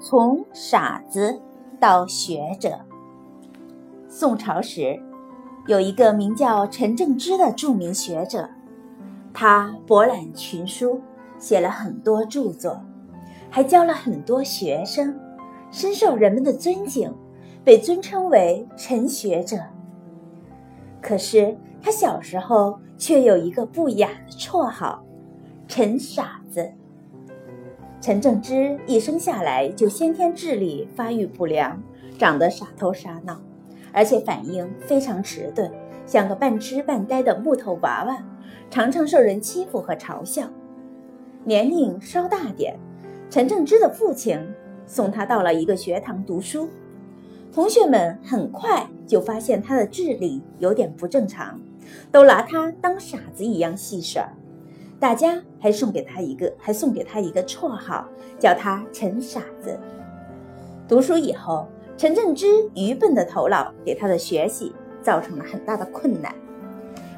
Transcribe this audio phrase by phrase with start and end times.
[0.00, 1.40] 从傻子
[1.80, 2.78] 到学者。
[4.08, 4.98] 宋朝时，
[5.66, 8.48] 有一个名叫陈正之的著名学者，
[9.34, 11.00] 他博览群书，
[11.38, 12.80] 写了很多著作，
[13.50, 15.18] 还教了很多学生，
[15.70, 17.12] 深受人们的尊敬，
[17.62, 19.58] 被尊称为陈学者。
[21.02, 25.04] 可是他小时候却有一个不雅的绰号——
[25.68, 26.72] 陈傻子。
[28.00, 31.82] 陈正之一生下来就先天智力发育不良，
[32.16, 33.40] 长得傻头傻脑。
[33.92, 35.70] 而且反应非常迟钝，
[36.06, 38.22] 像个半痴半呆的木头娃娃，
[38.70, 40.48] 常常受人欺负和嘲笑。
[41.44, 42.78] 年龄稍大点，
[43.30, 44.38] 陈正之的父亲
[44.86, 46.68] 送他到了一个学堂读书，
[47.50, 51.58] 同学们很快就发现他的智力有点不正常，
[52.12, 54.28] 都拿他当傻子一样戏耍。
[55.00, 58.06] 大家还送给他一个，还送给他一个绰号，
[58.38, 59.78] 叫他陈傻子。
[60.86, 61.66] 读书以后。
[61.96, 62.46] 陈正之
[62.76, 66.32] 愚笨的头脑给他的学习造成了很大的困难。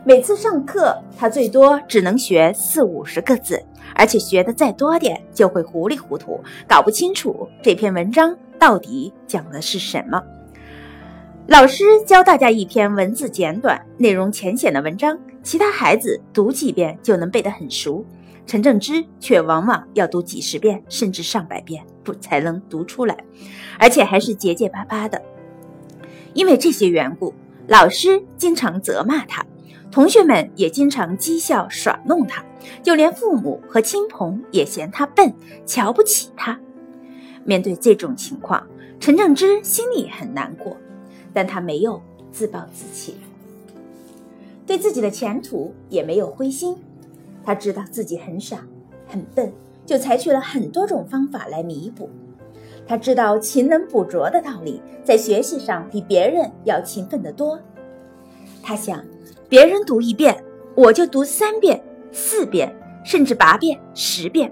[0.07, 3.63] 每次上课，他最多只能学四五十个字，
[3.95, 10.23] 而且学的再多点，就会糊里糊涂，搞不清楚这篇文章到底讲的是什么。
[11.51, 18.07] 老师教大家一篇文字简短、内容浅显的文章，其他孩子读几遍就能背得很熟，
[18.47, 21.85] 陈正之却往往要读几十遍，甚至上百遍。
[22.05, 23.17] 不才能读出来，
[23.81, 25.21] 而且还是结结巴巴的。
[26.35, 27.35] 因为这些缘故，
[27.67, 29.45] 老师经常责骂他，
[29.91, 32.45] 同学们也经常讥笑耍弄他，
[32.81, 35.35] 就连父母和亲朋也嫌他笨，
[35.67, 36.61] 瞧不起他。
[37.43, 38.65] 面对这种情况，
[39.01, 40.77] 陈正之心里很难过，
[41.33, 43.17] 但他没有自暴自弃，
[44.67, 46.77] 对自己的前途也没有灰心。
[47.45, 48.67] 他知道自己很傻，
[49.07, 49.53] 很笨。
[49.87, 52.09] 就采取了很多种方法来弥补。
[52.87, 57.59] 他知道勤能补拙的道理，在学习上比别人要勤奋得多。
[58.63, 59.05] 他想，
[59.49, 60.45] 别人读一遍，
[60.77, 62.73] 我就读三遍、四遍，
[63.05, 64.49] 甚至八遍、十遍；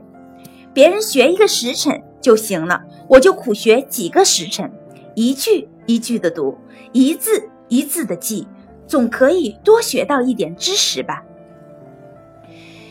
[0.75, 4.69] 别人学一个时辰就行了，我就苦学几个时辰，
[5.15, 6.57] 一句一句的读，
[6.93, 8.47] 一字一字的记，
[8.87, 11.25] 总可以多学到一点知识吧。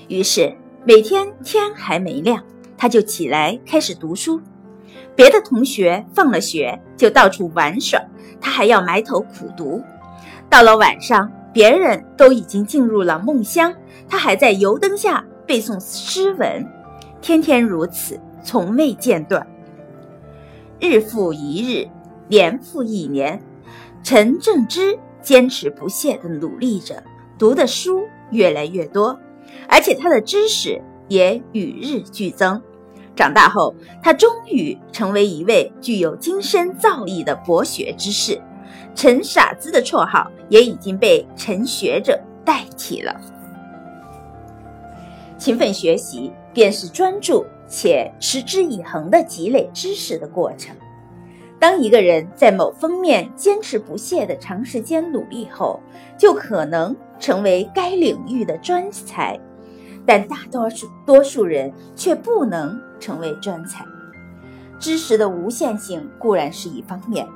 [0.10, 0.54] 于是。
[0.86, 2.42] 每天天还没亮，
[2.78, 4.40] 他就起来开始读书。
[5.18, 8.02] 别的同学放了学就到处玩耍，
[8.40, 9.84] 他还要埋头苦读。
[10.50, 13.76] 到了晚上，别人都已经进入了梦乡，
[14.08, 16.66] 他还在油灯下背诵诗文。
[17.20, 19.46] 天天如此，从未间断。
[20.80, 21.86] 日复一日，
[22.28, 23.42] 年复一年，
[24.04, 27.04] 陈正之坚持不懈地努力着，
[27.38, 29.18] 读的书越来越多。
[29.70, 32.62] 而且他的知识也与日俱增。
[33.16, 33.74] 长大后，
[34.04, 38.40] 他终于成为一位具有精深造诣的博学之士。
[38.94, 43.16] 陈傻子的绰号也已经被陈学者代替了。
[45.38, 50.76] 勤奋学习便是专注且持之以恒的积累知识的过程。
[51.60, 55.80] 当一个人在某方面坚持不懈的长时间努力后，
[56.18, 59.40] 就可能成为该领域的专才。
[60.06, 63.84] 但大多数多数人却不能成为专才。
[64.80, 67.28] 知识的无限性固然是一方面，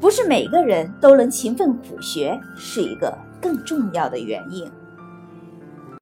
[0.00, 4.68] 不是每个人都能勤奋苦学是一个更重要的原因。